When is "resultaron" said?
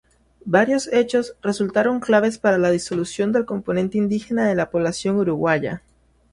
1.43-1.99